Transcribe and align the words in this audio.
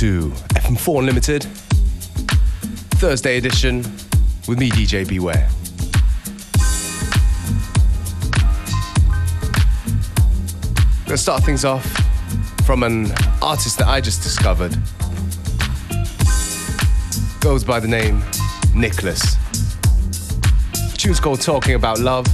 to 0.00 0.30
FM4 0.54 1.00
Unlimited, 1.00 1.44
Thursday 3.02 3.36
edition 3.36 3.82
with 4.48 4.58
me, 4.58 4.70
DJ 4.70 5.06
Beware. 5.06 5.46
Gonna 11.04 11.18
start 11.18 11.42
things 11.42 11.66
off 11.66 11.84
from 12.64 12.82
an 12.82 13.12
artist 13.42 13.76
that 13.76 13.88
I 13.88 14.00
just 14.00 14.22
discovered. 14.22 14.74
Goes 17.40 17.62
by 17.62 17.78
the 17.78 17.88
name 17.88 18.22
Nicholas. 18.74 19.36
tune's 20.96 21.20
called 21.20 21.42
Talking 21.42 21.74
About 21.74 21.98
Love. 21.98 22.26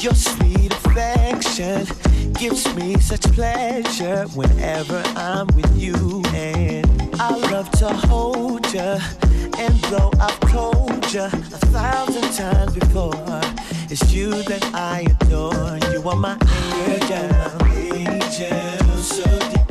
Your 0.00 0.14
sweet 0.14 0.72
affection 0.72 1.86
gives 2.34 2.72
me 2.74 2.98
such 2.98 3.22
pleasure 3.32 4.26
whenever 4.34 5.02
I'm 5.16 5.46
with 5.48 5.70
you. 5.76 6.22
And 6.34 6.86
I 7.20 7.36
love 7.50 7.70
to 7.72 7.88
hold 7.88 8.72
you. 8.72 8.98
And 9.58 9.74
though 9.90 10.10
I've 10.20 10.40
told 10.50 11.12
you 11.12 11.22
a 11.22 11.60
thousand 11.70 12.32
times 12.32 12.74
before, 12.74 13.40
it's 13.90 14.12
you 14.12 14.30
that 14.30 14.64
I 14.74 15.06
adore. 15.20 15.78
You 15.92 16.08
are 16.08 16.16
my 16.16 16.36
angel. 16.86 17.28
Angel, 17.94 18.96
so 18.98 19.24
deep 19.50 19.61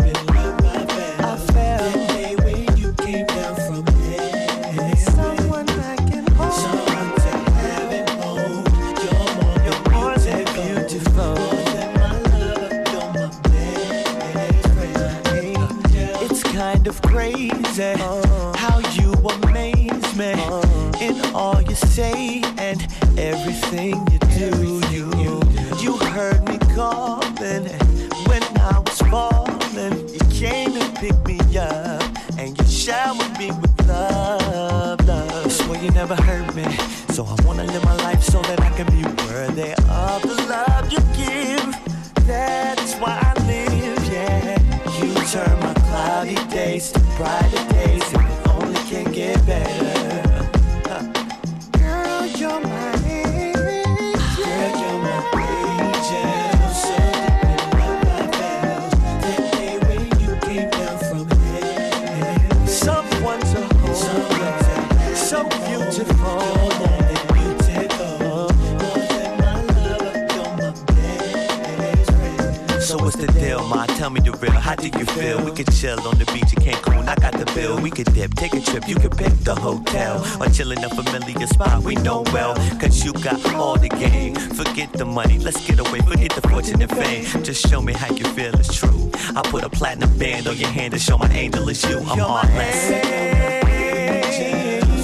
How 74.72 74.78
do 74.78 74.88
you 74.88 75.06
feel? 75.06 75.44
We 75.44 75.52
could 75.52 75.70
chill 75.74 76.00
on 76.08 76.18
the 76.18 76.24
beach 76.28 76.54
in 76.54 76.64
Cancun. 76.64 77.06
I 77.06 77.16
got 77.16 77.34
the 77.34 77.44
bill. 77.54 77.82
We 77.82 77.92
could 77.92 78.14
dip, 78.14 78.34
take 78.36 78.54
a 78.54 78.62
trip. 78.62 78.88
You 78.88 78.96
could 78.96 79.18
pick 79.18 79.34
the 79.44 79.54
hotel 79.54 80.26
or 80.42 80.48
chill 80.48 80.72
in 80.72 80.82
a 80.82 80.88
familiar 80.88 81.46
spot 81.46 81.84
we 81.84 81.96
know 81.96 82.22
well. 82.32 82.56
Cause 82.80 83.04
you 83.04 83.12
got 83.12 83.54
all 83.56 83.78
the 83.78 83.90
game. 83.90 84.34
Forget 84.34 84.94
the 84.94 85.04
money. 85.04 85.40
Let's 85.40 85.60
get 85.68 85.78
away. 85.78 86.00
Forget 86.00 86.32
the 86.32 86.48
fortune 86.48 86.82
and 86.82 86.90
fame. 86.90 87.44
Just 87.44 87.68
show 87.68 87.82
me 87.82 87.92
how 87.92 88.16
you 88.16 88.24
feel. 88.24 88.58
It's 88.58 88.74
true. 88.74 89.12
I 89.36 89.42
put 89.44 89.66
a 89.66 89.70
platinum 89.70 90.18
band 90.18 90.48
on 90.48 90.56
your 90.56 90.70
hand 90.70 90.94
to 90.94 91.00
show 91.00 91.18
my 91.18 91.28
angel 91.28 91.68
is 91.68 91.84
you. 91.84 91.98
I'm 92.00 92.20
heartless. 92.20 93.12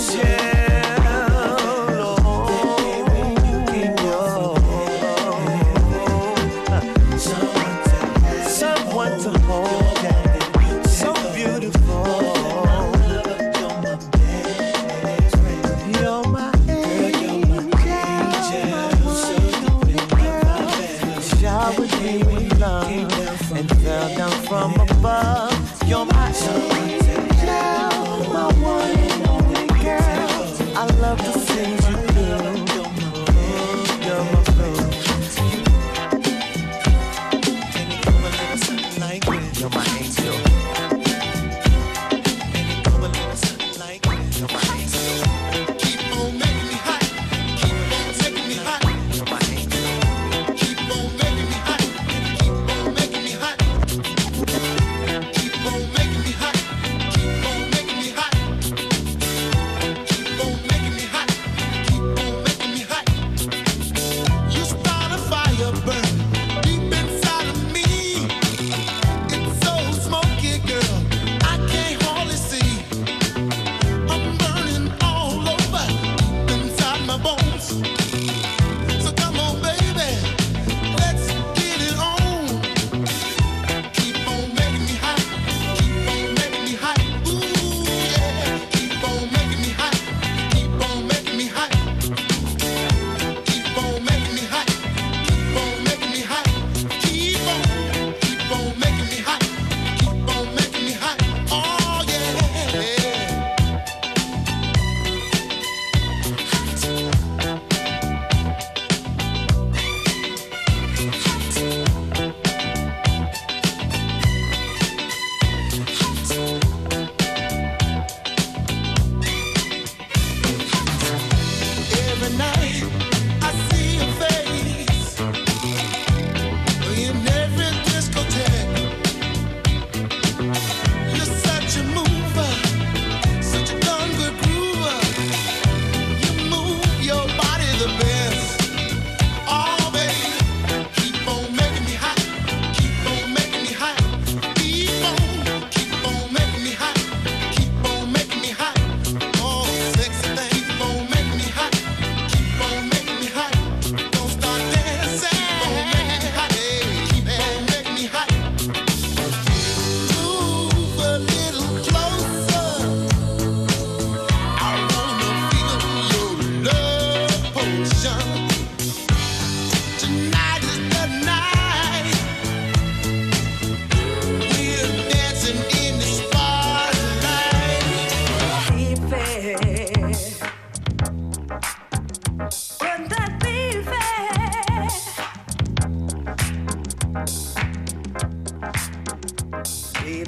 Someone 0.07 0.46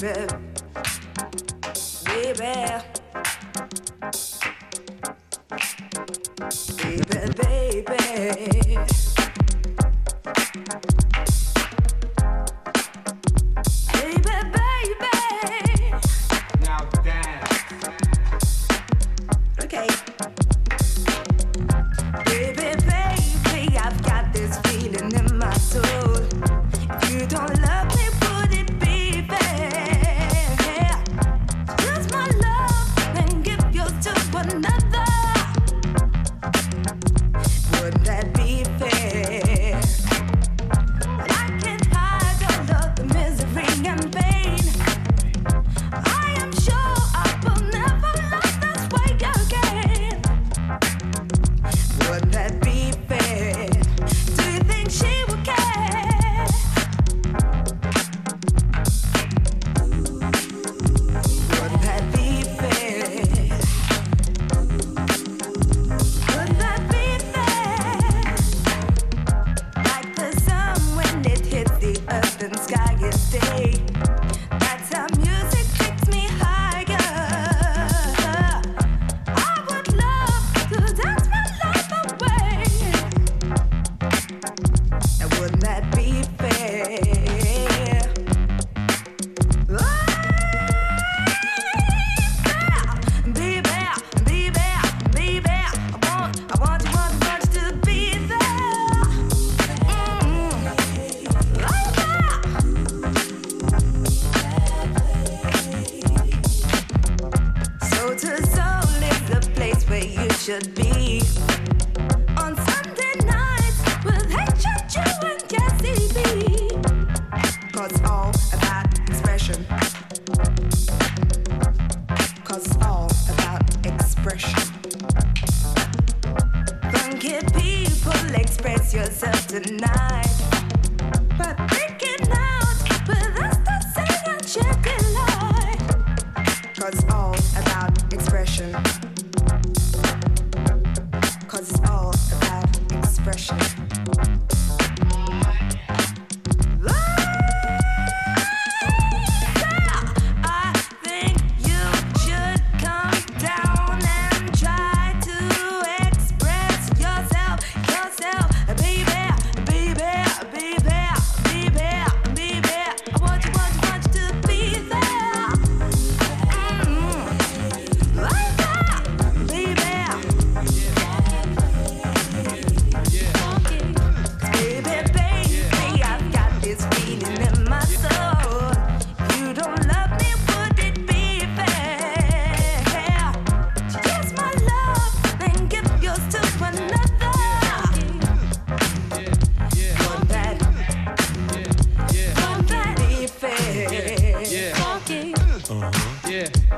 Yeah. 0.10 0.39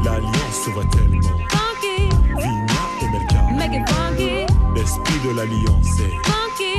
L'alliance 0.05 0.69
va 0.75 0.85
tellement. 0.93 1.37
Funky. 1.51 1.97
Vina 2.37 2.81
et 3.03 3.09
Melka. 3.11 3.41
Make 3.53 3.75
it 3.75 3.89
funky. 3.89 4.47
L'esprit 4.75 5.21
de 5.25 5.31
l'alliance 5.37 6.01
est. 6.01 6.15
Funky. 6.25 6.75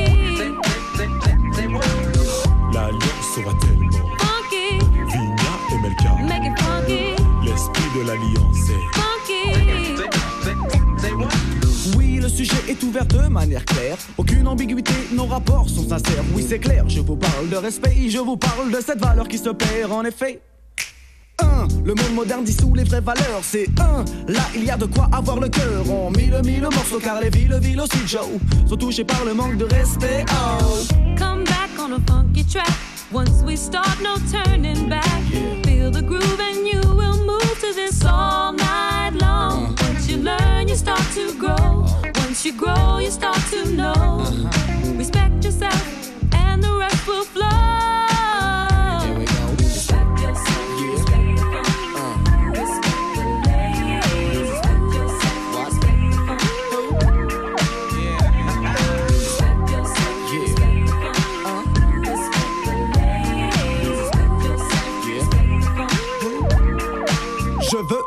L'alliance 2.73 3.37
va 3.45 3.53
tellement. 3.59 4.05
Funky. 4.17 4.65
Vina 5.07 5.51
et 5.71 5.79
Melka. 5.81 6.11
Make 6.23 6.45
it 6.45 6.55
funky. 6.59 7.03
L'esprit 7.43 7.89
de 7.95 8.01
l'alliance 8.07 8.69
est. 8.69 8.85
Funky 8.93 9.66
je 18.09 18.19
vous 18.19 18.37
parle 18.37 18.71
de 18.71 18.79
cette 18.81 18.99
valeur 18.99 19.27
qui 19.27 19.37
se 19.37 19.49
perd 19.49 19.91
en 19.91 20.03
effet. 20.03 20.41
1. 21.39 21.67
Le 21.85 21.93
monde 21.93 22.13
moderne 22.15 22.43
dissout 22.43 22.73
les 22.73 22.83
vraies 22.83 23.01
valeurs, 23.01 23.41
c'est 23.43 23.67
un. 23.79 24.03
Là, 24.27 24.41
il 24.55 24.63
y 24.63 24.71
a 24.71 24.77
de 24.77 24.85
quoi 24.85 25.07
avoir 25.11 25.39
le 25.39 25.49
cœur. 25.49 25.83
On 25.89 26.09
mille 26.09 26.39
mille 26.43 26.63
morceaux 26.63 26.99
car 26.99 27.21
les 27.21 27.29
villes, 27.29 27.57
villes 27.61 27.79
aussi, 27.79 28.07
Joe, 28.07 28.25
sont 28.67 28.75
touchées 28.75 29.03
par 29.03 29.23
le 29.23 29.33
manque 29.33 29.57
de 29.57 29.65
respect. 29.65 30.25
Oh. 30.31 30.79
Come 31.17 31.43
back 31.43 31.69
on 31.79 31.93
a 31.93 31.99
funky 32.07 32.43
track. 32.43 32.71
Once 33.11 33.43
we 33.45 33.55
start, 33.55 34.01
no 34.01 34.15
turning 34.31 34.89
back. 34.89 35.21
Feel 35.63 35.91
the 35.91 36.01
groove 36.01 36.39
and 36.39 36.65
you 36.65 36.81
will 36.95 37.23
move 37.25 37.59
to 37.61 37.73
this 37.73 38.03
all 38.03 38.53
night 38.53 38.66
start 40.77 41.01
to 41.15 41.33
grow. 41.39 41.85
Once 42.15 42.45
you 42.45 42.53
grow, 42.53 42.99
you 42.99 43.09
start 43.09 43.41
to 43.49 43.65
know. 43.71 43.93
Uh-huh. 43.93 44.93
Respect 44.93 45.43
yourself, 45.43 46.11
and 46.33 46.63
the 46.63 46.71
rest 46.71 47.07
will 47.07 47.23
flow. 47.23 47.56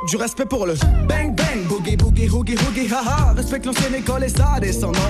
Du 0.09 0.17
respect 0.17 0.47
pour 0.47 0.67
le 0.67 0.75
bang 1.07 1.35
bang, 1.35 1.67
boogie 1.69 1.97
boogie 1.97 2.29
hoogie 2.29 2.57
hoogie 2.57 2.89
haha. 2.93 3.33
Respecte 3.35 3.67
l'ancienne 3.67 3.95
école 3.95 4.25
et 4.25 4.29
sa 4.29 4.59
descendance. 4.61 5.01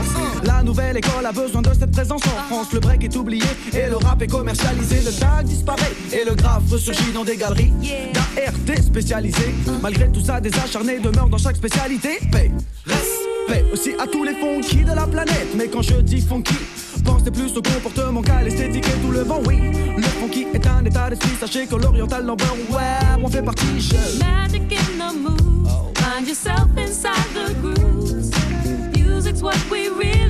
La 0.45 0.63
nouvelle 0.63 0.97
école 0.97 1.25
a 1.25 1.33
besoin 1.33 1.63
de 1.63 1.73
cette 1.73 1.93
présence 1.93 2.23
en 2.27 2.55
France. 2.55 2.73
Le 2.73 2.81
break 2.81 3.05
est 3.05 3.17
oublié 3.17 3.45
et 3.73 3.89
le 3.89 3.97
rap 3.97 4.21
est 4.23 4.27
commercialisé. 4.27 4.97
Le 5.05 5.13
tag 5.13 5.47
disparaît 5.47 5.93
et 6.13 6.25
le 6.25 6.35
graphe 6.35 6.71
ressurgit 6.71 7.13
dans 7.13 7.25
des 7.25 7.37
galeries 7.37 7.73
d'ART 8.13 8.83
spécialisées. 8.83 9.55
Malgré 9.83 10.11
tout 10.11 10.21
ça, 10.21 10.41
des 10.41 10.55
acharnés 10.59 10.99
demeurent 10.99 11.29
dans 11.29 11.39
chaque 11.39 11.57
spécialité. 11.57 12.19
Paix, 12.33 12.51
respect 12.87 13.65
aussi 13.73 13.91
à 13.99 14.07
tous 14.07 14.25
les 14.25 14.35
funky 14.35 14.85
de 14.85 14.93
la 14.93 15.07
planète. 15.07 15.49
Mais 15.57 15.69
quand 15.69 15.83
je 15.83 16.01
dis 16.01 16.21
funky, 16.21 16.55
Pensez 17.05 17.31
plus 17.31 17.57
au 17.57 17.63
comportement 17.63 18.23
qu'à 18.23 18.43
l'esthétique 18.43 18.87
et 18.87 19.07
tout 19.07 19.13
le 19.13 19.21
vent, 19.21 19.41
oui. 19.47 19.59
Le 19.97 20.03
funky 20.03 20.47
est 20.53 20.67
un 20.67 20.85
état 20.85 21.11
d'esprit, 21.11 21.31
sachez 21.39 21.67
que 21.67 21.75
l'oriental 21.77 22.25
number, 22.25 22.47
ouais, 22.71 23.23
on 23.23 23.29
fait 23.29 23.43
partie. 23.43 23.81
Je... 23.81 24.19
Magic 24.19 24.73
in 24.73 24.99
the 24.99 25.15
mood. 25.17 25.69
Find 25.99 26.27
yourself 26.27 26.69
inside 26.77 27.15
the 27.35 27.55
grooves. 27.61 28.31
Music's 28.95 29.43
what 29.43 29.59
we 29.71 29.89
really 29.89 30.30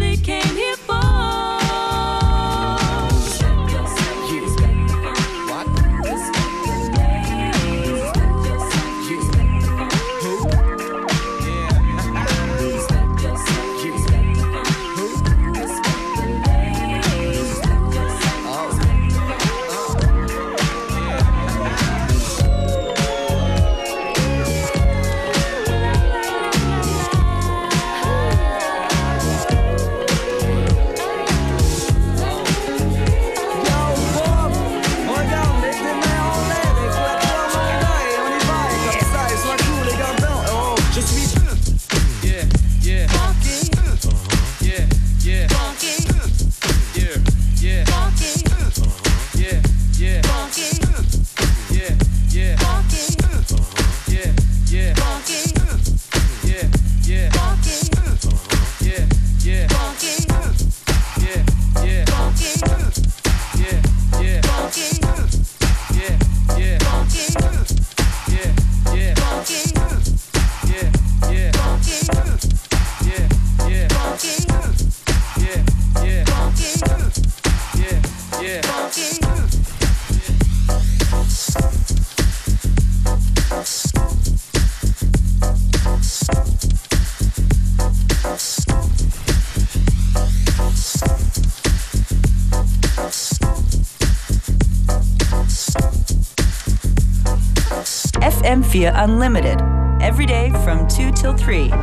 FM4 98.70 98.92
Unlimited, 98.94 99.60
every 100.00 100.26
day 100.26 100.50
from 100.64 100.86
2 100.86 101.10
till 101.10 101.36
3. 101.36 101.68
Get 101.68 101.78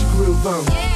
your 0.00 0.10
groove 0.12 0.46
on. 0.46 0.91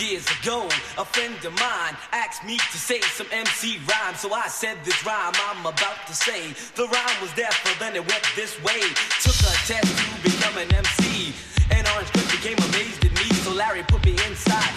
A 0.00 1.04
friend 1.04 1.34
of 1.44 1.52
mine 1.58 1.96
asked 2.12 2.44
me 2.46 2.56
to 2.56 2.78
say 2.78 3.00
some 3.00 3.26
MC 3.32 3.78
rhyme. 3.82 4.14
So 4.14 4.32
I 4.32 4.46
said 4.46 4.78
this 4.84 4.94
rhyme 5.04 5.34
I'm 5.50 5.66
about 5.66 6.06
to 6.06 6.14
say. 6.14 6.54
The 6.78 6.86
rhyme 6.86 7.18
was 7.20 7.34
there, 7.34 7.50
but 7.64 7.74
then 7.80 7.96
it 7.96 8.06
went 8.06 8.22
this 8.36 8.54
way. 8.62 8.78
Took 9.18 9.34
a 9.42 9.54
test 9.66 9.90
to 9.90 10.22
become 10.22 10.54
an 10.54 10.70
MC. 10.70 11.34
And 11.74 11.82
Orange 11.94 12.14
Cliff 12.14 12.30
became 12.30 12.58
amazed 12.70 13.02
at 13.02 13.10
me. 13.10 13.26
So 13.42 13.50
Larry 13.50 13.82
put 13.90 14.04
me 14.06 14.14
inside, 14.22 14.70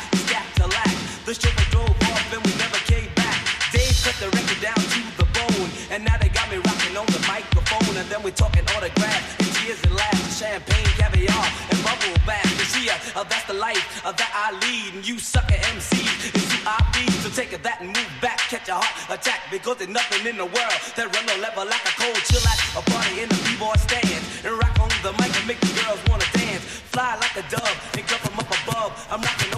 to 0.57 0.65
lack. 0.65 0.95
The 1.25 1.37
show 1.37 1.53
drove 1.69 1.93
off 2.09 2.33
and 2.33 2.41
we 2.41 2.53
never 2.57 2.81
came 2.89 3.13
back. 3.13 3.37
Dave 3.69 3.93
cut 4.01 4.17
the 4.17 4.29
record 4.33 4.57
down 4.57 4.81
to 4.81 5.01
the 5.21 5.27
bone. 5.37 5.69
And 5.93 6.03
now 6.03 6.17
they 6.17 6.29
got 6.29 6.49
me 6.49 6.57
rocking 6.57 6.97
on 6.97 7.05
the 7.13 7.21
microphone. 7.29 7.93
And 7.93 8.09
then 8.09 8.23
we're 8.25 8.33
talking 8.33 8.65
autographs 8.73 9.37
and 9.37 9.49
tears 9.61 9.81
and 9.85 9.93
laughs, 9.93 10.41
champagne, 10.41 10.89
caviar, 10.97 11.45
uh, 13.21 13.23
that's 13.29 13.45
the 13.45 13.53
life 13.53 14.01
uh, 14.03 14.11
that 14.11 14.31
I 14.33 14.49
lead. 14.65 14.97
And 14.97 15.07
you 15.07 15.19
sucker 15.19 15.59
MCs, 15.77 16.33
it's 16.33 16.49
who 16.49 16.59
I 16.65 16.81
be. 16.93 17.05
So 17.21 17.29
take 17.29 17.53
that 17.53 17.77
and 17.81 17.93
move 17.93 18.11
back, 18.21 18.39
catch 18.49 18.67
a 18.67 18.81
heart 18.81 18.89
attack. 19.13 19.45
Because 19.51 19.77
there's 19.77 19.93
nothing 19.93 20.25
in 20.25 20.37
the 20.37 20.49
world 20.49 20.77
that 20.97 21.05
run 21.13 21.25
no 21.29 21.35
level 21.37 21.65
like 21.65 21.85
a 21.85 21.93
cold 22.01 22.17
chill 22.25 22.41
at 22.41 22.59
a 22.73 22.81
party 22.89 23.21
in 23.21 23.29
the 23.29 23.39
b-boy 23.45 23.77
stand. 23.77 24.21
And 24.41 24.57
rock 24.57 24.73
on 24.81 24.89
the 25.05 25.13
mic 25.21 25.29
and 25.37 25.45
make 25.45 25.61
the 25.61 25.73
girls 25.85 26.01
wanna 26.09 26.25
dance. 26.33 26.65
Fly 26.89 27.15
like 27.21 27.37
a 27.37 27.45
dove 27.53 27.77
and 27.93 28.03
come 28.09 28.21
from 28.25 28.41
up 28.41 28.49
above. 28.49 28.91
I'm 29.13 29.21
knocking 29.21 29.50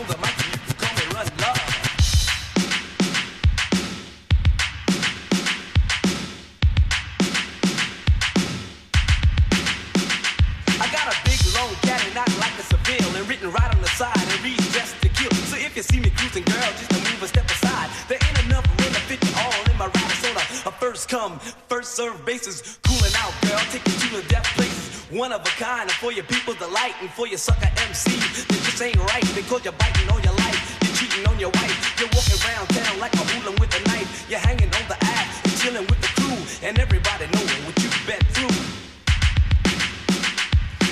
first 20.94 21.10
come, 21.10 21.40
first 21.74 21.96
serve 21.96 22.24
basis. 22.24 22.78
Cooling 22.86 23.16
out, 23.18 23.34
girl, 23.42 23.58
take 23.74 23.82
you 23.82 23.98
to 23.98 24.22
the 24.22 24.24
death 24.30 24.46
places. 24.54 25.02
One 25.10 25.34
of 25.34 25.42
a 25.42 25.54
kind, 25.58 25.90
and 25.90 25.98
for 25.98 26.12
your 26.12 26.24
people 26.26 26.54
delight, 26.54 26.94
and 27.02 27.10
for 27.10 27.26
your 27.26 27.40
sucker 27.42 27.66
MC. 27.90 28.14
That 28.14 28.62
just 28.62 28.78
ain't 28.78 29.02
right 29.10 29.26
because 29.34 29.66
you're 29.66 29.74
biting 29.74 30.06
on 30.14 30.22
your 30.22 30.38
life. 30.46 30.62
You're 30.86 30.94
cheating 30.94 31.26
on 31.26 31.40
your 31.42 31.50
wife. 31.50 31.74
You're 31.98 32.14
walking 32.14 32.38
around 32.46 32.70
town 32.78 33.00
like 33.02 33.14
a 33.18 33.26
hooligan 33.26 33.58
with 33.58 33.74
a 33.74 33.82
knife. 33.90 34.30
You're 34.30 34.46
hanging 34.46 34.70
on 34.70 34.86
the 34.86 34.98
ass, 35.18 35.42
you're 35.42 35.58
chilling 35.66 35.88
with 35.90 35.98
the 35.98 36.14
crew, 36.14 36.38
and 36.62 36.78
everybody 36.78 37.26
knowing 37.34 37.62
what 37.66 37.74
you've 37.82 37.98
been 38.06 38.22
through. 38.38 38.54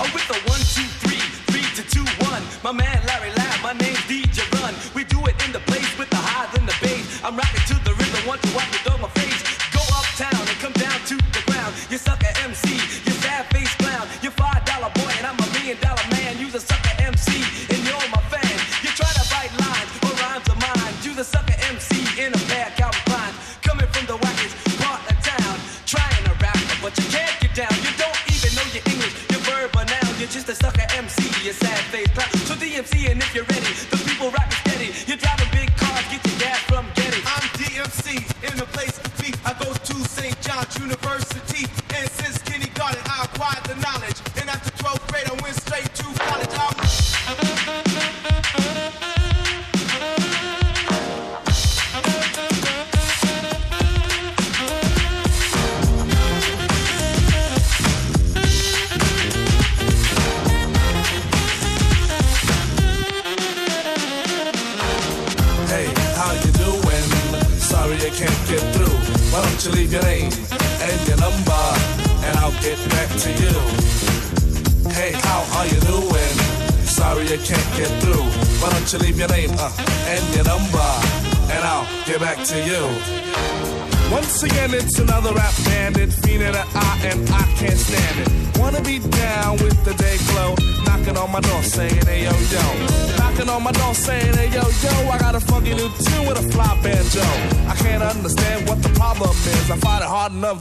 Oh, 0.02 0.10
with 0.18 0.26
a 0.34 0.40
one, 0.50 0.66
two, 0.74 0.90
three, 1.06 1.22
three 1.54 1.68
to 1.78 1.84
two, 1.86 2.06
one. 2.26 2.42
My 2.66 2.74
man 2.74 2.98
Larry 3.06 3.30
Lab, 3.38 3.58
my 3.62 3.78
name's 3.78 4.02
DJ 4.10 4.42
Run. 4.58 4.74
We 4.98 5.06
do 5.06 5.22
it 5.30 5.38
in 5.46 5.54
the 5.54 5.62
place 5.70 5.94
with 5.94 6.10
the 6.10 6.18
highs 6.18 6.50
and 6.58 6.66
the 6.66 6.74
bass. 6.82 7.22
I'm 7.22 7.38
rocking 7.38 7.62
to 7.70 7.78
the 7.86 7.94
rhythm, 7.94 8.26
want 8.26 8.42
to 8.42 8.50
watch 8.58 8.66
me 8.74 8.82
throw 8.82 8.98
my 8.98 9.14
face. 9.14 9.41
You 11.92 11.98
sucker 11.98 12.21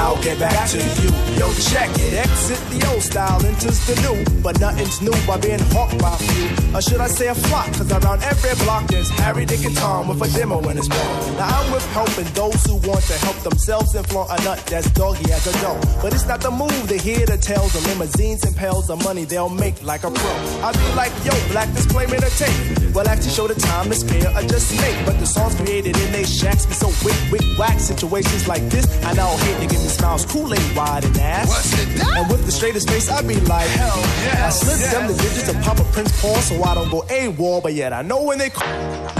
I'll 0.00 0.20
get 0.22 0.38
back 0.38 0.68
to 0.70 0.78
you. 0.78 1.10
Yo, 1.36 1.52
check 1.68 1.90
it. 2.00 2.14
Exit 2.24 2.58
the 2.72 2.80
old 2.90 3.02
style, 3.02 3.44
enters 3.44 3.84
the 3.86 3.94
new. 4.00 4.24
But 4.42 4.58
nothing's 4.58 5.00
new 5.02 5.12
by 5.26 5.36
being 5.36 5.60
hawked 5.76 5.98
by 6.00 6.14
a 6.14 6.18
few. 6.18 6.48
Or 6.74 6.80
should 6.80 7.00
I 7.00 7.06
say 7.06 7.28
a 7.28 7.34
flock? 7.34 7.66
Cause 7.74 7.92
around 7.92 8.22
every 8.22 8.54
block 8.64 8.86
there's 8.88 9.10
Harry, 9.20 9.44
Dick, 9.44 9.62
and 9.64 9.76
Tom 9.76 10.08
with 10.08 10.22
a 10.22 10.28
demo 10.38 10.58
in 10.70 10.78
his 10.78 10.88
mouth. 10.88 11.36
Now 11.36 11.60
I'm 11.60 11.70
with 11.72 11.84
helping 11.92 12.24
those 12.32 12.64
who 12.64 12.76
want 12.88 13.04
to 13.12 13.16
help 13.26 13.36
themselves 13.44 13.94
and 13.94 14.06
flaunt 14.08 14.30
a 14.30 14.42
nut 14.42 14.58
that's 14.66 14.90
doggy 14.90 15.30
as 15.32 15.46
a 15.46 15.52
dough. 15.60 15.80
But 16.00 16.14
it's 16.14 16.26
not 16.26 16.40
the 16.40 16.50
move 16.50 16.88
to 16.88 16.96
hear 16.96 17.26
the 17.26 17.36
tales 17.36 17.74
of 17.76 17.84
limousines 17.86 18.42
and 18.44 18.56
pails 18.56 18.88
of 18.88 19.04
money 19.04 19.24
they'll 19.24 19.50
make 19.50 19.82
like 19.82 20.04
a 20.04 20.10
pro. 20.10 20.34
I 20.64 20.72
be 20.72 20.94
like, 20.96 21.12
yo, 21.26 21.32
black 21.52 21.68
display 21.74 22.06
made 22.06 22.22
a 22.24 22.30
tape. 22.30 22.79
Well, 22.94 23.06
actually 23.08 23.30
show 23.30 23.46
the 23.46 23.54
time 23.54 23.88
to 23.88 23.94
spare 23.94 24.28
or 24.36 24.42
just 24.42 24.72
make. 24.80 25.06
But 25.06 25.18
the 25.20 25.26
songs 25.26 25.54
created 25.54 25.96
in 25.96 26.12
they 26.12 26.24
shacks 26.24 26.66
be 26.66 26.74
so 26.74 26.88
wick, 27.04 27.16
wick, 27.30 27.46
whack. 27.58 27.78
Situations 27.78 28.48
like 28.48 28.62
this, 28.68 28.86
I 29.04 29.14
now 29.14 29.36
hate 29.36 29.60
to 29.60 29.66
give 29.66 29.82
me 29.82 29.88
smiles, 29.88 30.26
Kool-Aid 30.26 30.76
wide 30.76 31.04
and 31.04 31.16
ass. 31.18 31.48
What's 31.48 31.72
it 31.74 31.98
that? 31.98 32.16
And 32.16 32.30
with 32.30 32.44
the 32.46 32.52
straightest 32.52 32.90
face, 32.90 33.08
I 33.08 33.22
be 33.22 33.38
like, 33.40 33.68
hell 33.68 33.98
yeah. 34.24 34.46
I 34.46 34.50
slip 34.50 34.90
them 34.90 35.06
the 35.06 35.14
digits 35.22 35.48
and 35.48 35.62
pop 35.62 35.78
a 35.78 35.84
Prince 35.92 36.20
Paul 36.20 36.36
so 36.36 36.62
I 36.62 36.74
don't 36.74 36.90
go 36.90 37.02
AWOL, 37.02 37.62
but 37.62 37.74
yet 37.74 37.92
I 37.92 38.02
know 38.02 38.24
when 38.24 38.38
they 38.38 38.50
call. 38.50 39.19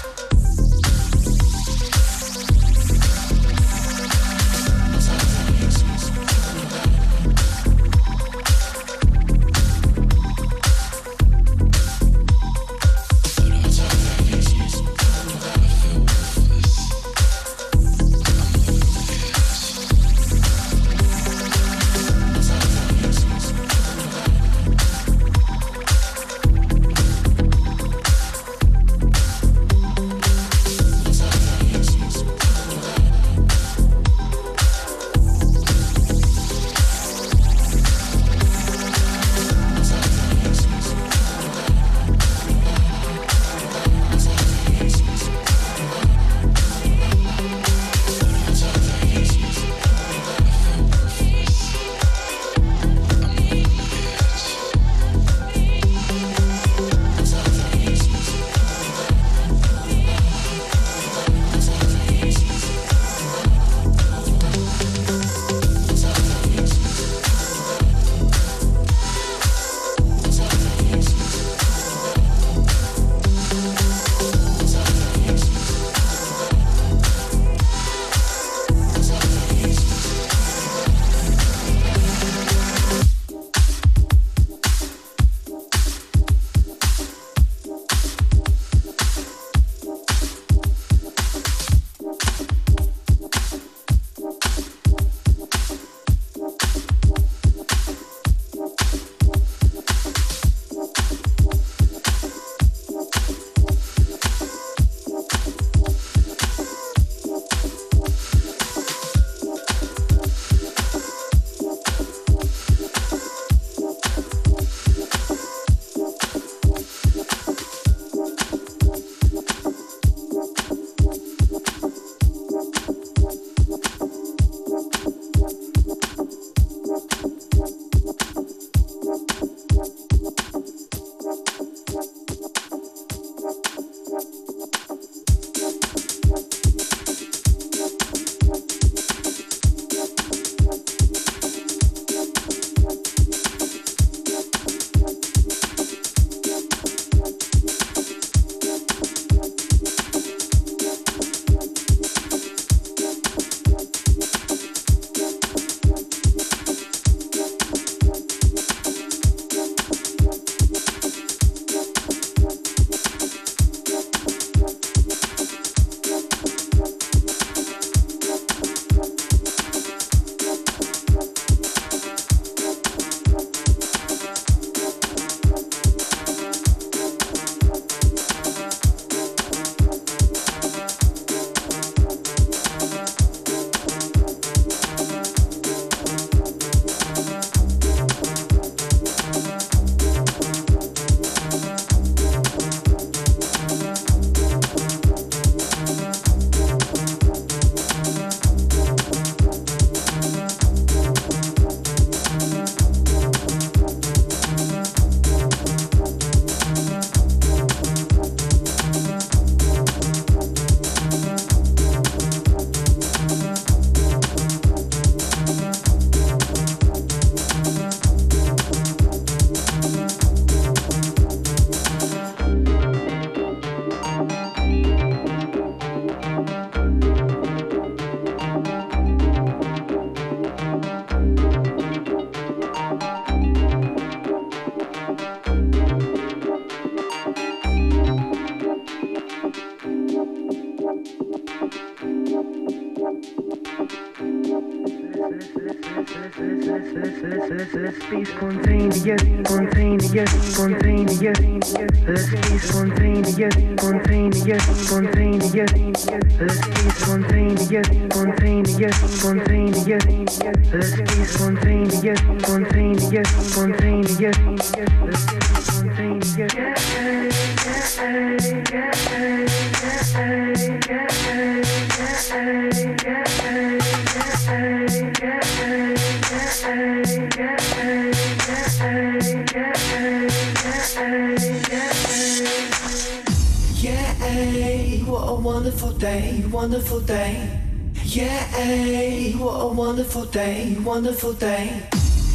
Wonderful 286.61 286.99
day. 286.99 287.59
Yeah, 288.03 289.35
what 289.37 289.55
a 289.61 289.67
wonderful 289.73 290.25
day, 290.25 290.77
wonderful 290.83 291.33
day. 291.33 291.81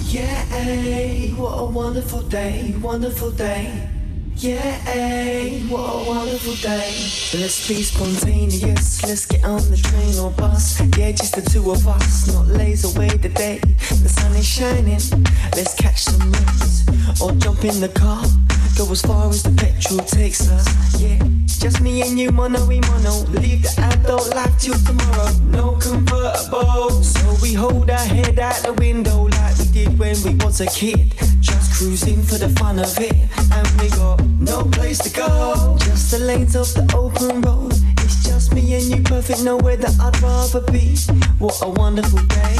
Yeah, 0.07 1.37
what 1.37 1.55
a 1.61 1.65
wonderful 1.67 2.23
day, 2.23 2.75
wonderful 2.83 3.31
day. 3.31 3.89
Yeah, 4.35 5.61
what 5.69 5.79
a 5.79 6.09
wonderful 6.09 6.55
day. 6.55 6.91
Let's 7.39 7.69
be 7.69 7.85
spontaneous. 7.85 9.05
Let's 9.05 9.27
get 9.27 9.45
on 9.45 9.63
the 9.71 9.77
train 9.77 10.19
or 10.19 10.33
bus. 10.33 10.81
Yeah, 10.99 11.13
just 11.13 11.37
the 11.37 11.43
two 11.43 11.71
of 11.71 11.87
us. 11.87 12.27
Not 12.35 12.49
laze 12.49 12.83
away 12.83 13.11
the 13.11 13.29
day. 13.29 13.61
The 13.61 14.09
sun 14.09 14.35
is 14.35 14.45
shining. 14.45 15.01
Let's 15.55 15.75
catch 15.75 16.03
some 16.03 16.33
rays 16.33 17.23
or 17.23 17.31
jump 17.31 17.65
in 17.65 17.81
the 17.81 17.91
car. 17.91 18.25
Go 18.77 18.93
as 18.93 19.01
far 19.01 19.31
as 19.31 19.43
the 19.43 19.51
petrol 19.53 20.01
takes 20.01 20.51
us. 20.51 21.01
Yeah, 21.01 21.19
just 21.47 21.81
me 21.81 22.03
and 22.03 22.19
you, 22.19 22.31
mono 22.31 22.67
we 22.67 22.81
mono. 22.81 23.25
Leave 23.41 23.63
the 23.63 23.75
adult 23.81 24.29
life 24.35 24.53
till 24.59 24.75
tomorrow. 24.75 25.33
No 25.49 25.77
convertible, 25.77 26.91
so 27.03 27.25
we 27.41 27.55
hold 27.55 27.89
our 27.89 28.05
head 28.05 28.39
out 28.39 28.57
the 28.57 28.75
window 28.75 29.29
like 29.29 29.57
we 29.59 29.65
did 29.73 29.99
when 29.99 30.15
we 30.25 30.35
was 30.45 30.61
a 30.61 30.67
kid. 30.67 31.15
Just 31.41 31.73
cruising 31.79 32.23
for 32.23 32.37
the 32.37 32.51
fun 32.61 32.79
of 32.79 32.99
it, 33.01 33.17
and 33.51 33.67
we 33.81 33.89
got 33.97 34.23
no 34.41 34.65
place 34.65 34.99
to 34.99 35.11
go. 35.11 35.77
Just 35.81 36.11
the 36.11 36.19
lanes 36.19 36.55
of 36.55 36.69
the 36.75 36.85
open 36.95 37.41
road. 37.41 37.73
It's 38.05 38.25
just 38.29 38.53
me 38.53 38.75
and 38.75 38.85
you, 38.85 39.03
perfect. 39.03 39.43
Nowhere 39.43 39.79
that 39.79 39.99
I'd 39.99 40.21
rather 40.21 40.61
be. 40.71 40.97
What 41.39 41.63
a 41.63 41.71
wonderful 41.71 42.21
day. 42.27 42.57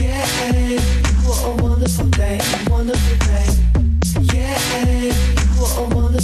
Yeah, 0.00 0.26
what 1.26 1.42
a 1.44 1.62
wonderful 1.62 2.06
day, 2.06 2.40
wonderful 2.68 3.18
day. 3.26 3.53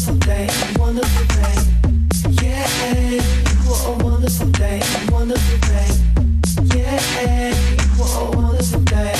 Wonderful 0.01 0.29
day, 0.29 0.49
wonderful 0.79 1.27
day. 1.27 1.57
Yeah, 2.43 3.21
what 3.67 3.85
a 3.85 4.03
wonderful 4.03 4.49
day, 4.49 4.81
wonderful 5.13 5.59
day. 5.69 5.89
Yeah, 6.75 7.55
what 7.99 8.11
a 8.17 8.37
wonderful 8.39 8.81
day. 8.81 9.15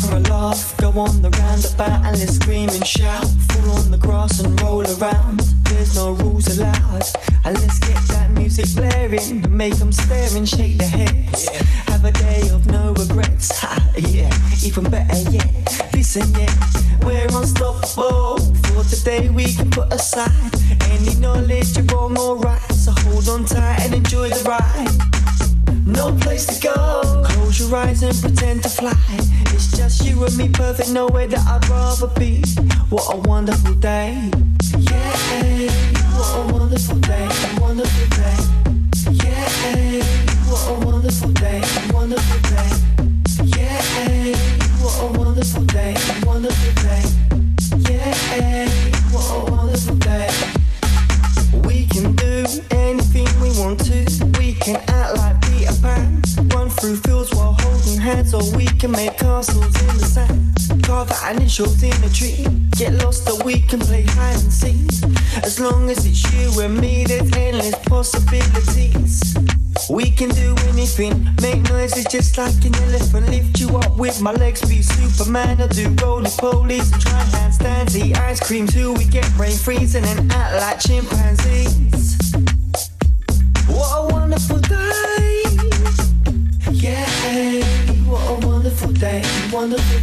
For 0.00 0.16
a 0.16 0.20
laugh. 0.20 0.76
Go 0.78 0.88
on 0.98 1.20
the 1.20 1.30
roundabout 1.30 2.06
and 2.06 2.18
let's 2.18 2.36
scream 2.36 2.70
and 2.70 2.86
shout. 2.86 3.26
Fall 3.48 3.70
on 3.72 3.90
the 3.90 3.98
grass 3.98 4.40
and 4.40 4.58
roll 4.62 4.82
around. 4.82 5.40
There's 5.64 5.94
no 5.96 6.12
rules 6.12 6.58
allowed. 6.58 7.25
And 7.46 7.56
let's 7.60 7.78
get 7.78 7.94
that 8.08 8.28
music 8.32 8.66
blaring. 8.74 9.56
Make 9.56 9.76
them 9.76 9.92
stare 9.92 10.36
and 10.36 10.48
shake 10.48 10.78
their 10.78 10.88
heads. 10.88 11.48
Have 11.86 12.04
a 12.04 12.10
day 12.10 12.48
of 12.50 12.66
no 12.66 12.92
regrets. 12.94 13.56
Ha, 13.60 13.78
yeah, 13.96 14.34
even 14.64 14.90
better 14.90 15.30
yet. 15.30 15.46
Listen, 15.94 16.28
yeah, 16.34 16.52
we're 17.04 17.24
unstoppable. 17.38 18.38
For 18.38 18.82
today 18.90 19.30
we 19.30 19.52
can 19.52 19.70
put 19.70 19.92
aside 19.92 20.54
any 20.90 21.14
knowledge 21.20 21.78
of 21.78 21.88
wrong 21.92 22.18
or 22.18 22.36
right. 22.36 22.60
So 22.72 22.90
hold 22.90 23.28
on 23.28 23.44
tight 23.44 23.78
and 23.84 23.94
enjoy 23.94 24.28
the 24.30 24.42
ride. 24.42 25.86
No 25.86 26.12
place 26.18 26.46
to 26.46 26.60
go. 26.60 27.22
Close 27.26 27.60
your 27.60 27.76
eyes 27.76 28.02
and 28.02 28.20
pretend 28.20 28.64
to 28.64 28.68
fly. 28.68 28.98
It's 29.54 29.70
just 29.70 30.04
you 30.04 30.24
and 30.24 30.36
me, 30.36 30.48
perfect. 30.48 30.90
Nowhere 30.90 31.28
that 31.28 31.46
I'd 31.46 31.68
rather 31.68 32.08
be. 32.18 32.42
What 32.90 33.06
a 33.14 33.18
wonderful 33.18 33.74
day. 33.74 34.32
Yeah, 34.78 35.70
what 36.18 36.34
a 36.34 36.40
wonderful 36.40 36.55
day, 36.76 37.28
wonderful 37.58 38.06
day. 38.16 38.36
Yeah, 39.24 40.02
what 40.50 40.68
a 40.68 40.86
wonderful 40.86 41.30
day, 41.32 41.62
wonderful 41.90 42.40
day. 42.50 42.70
Yeah, 43.44 44.36
what 44.82 45.00
a 45.00 45.18
wonderful 45.18 45.64
day, 45.64 45.96
wonderful 46.24 46.72
day. 46.82 47.02
Yeah, 47.88 48.68
what 49.10 49.48
a 49.48 49.50
wonderful 49.50 49.96
day. 49.96 50.28
We 51.66 51.86
can 51.86 52.14
do 52.14 52.44
anything 52.70 53.26
we 53.40 53.58
want 53.58 53.80
to. 53.86 54.04
We 54.38 54.52
can 54.52 54.76
act 54.88 55.16
like 55.16 55.40
Peter 55.42 55.72
Pan. 55.80 56.22
Run 56.54 56.68
through 56.68 56.96
fields 56.96 57.34
while 57.34 57.56
holding 57.58 57.98
hands, 57.98 58.34
or 58.34 58.42
we 58.54 58.66
can 58.66 58.90
make 58.90 59.16
castles 59.16 59.64
in 59.80 59.86
the 59.96 60.04
sand. 60.04 60.45
Carve 60.96 61.12
our 61.12 61.30
initials 61.32 61.82
in 61.82 61.92
a 62.04 62.08
tree. 62.08 62.46
Get 62.70 62.94
lost, 63.04 63.28
or 63.28 63.44
we 63.44 63.60
can 63.60 63.80
play 63.80 64.04
hide 64.04 64.40
and 64.40 64.50
seek. 64.50 64.88
As 65.44 65.60
long 65.60 65.90
as 65.90 66.06
it's 66.06 66.24
you 66.32 66.62
and 66.62 66.80
me, 66.80 67.04
there's 67.04 67.30
endless 67.36 67.74
possibilities. 67.84 69.36
We 69.90 70.10
can 70.10 70.30
do 70.30 70.56
anything, 70.68 71.28
make 71.42 71.60
noises 71.68 72.06
just 72.06 72.38
like 72.38 72.64
an 72.64 72.74
elephant. 72.76 73.28
Lift 73.28 73.60
you 73.60 73.76
up 73.76 73.98
with 73.98 74.22
my 74.22 74.32
legs, 74.32 74.62
be 74.62 74.80
Superman. 74.80 75.60
I'll 75.60 75.68
do 75.68 75.86
roly 76.02 76.30
polies 76.30 76.90
and 76.90 77.02
try 77.02 77.22
handstands. 77.36 77.94
Eat 77.94 78.16
ice 78.16 78.40
cream 78.40 78.66
till 78.66 78.94
we 78.94 79.04
get 79.04 79.30
brain 79.36 79.54
freezing 79.54 80.04
and 80.04 80.32
act 80.32 80.54
like 80.62 80.80
chimpanzees. 80.80 82.16
What 83.68 83.90
a 83.98 84.14
wonderful 84.14 84.60
day! 84.60 85.42
Yeah, 86.72 87.04
what 88.08 88.22
a 88.30 88.46
wonderful 88.46 88.92
day, 88.92 89.22
wonderful 89.52 90.00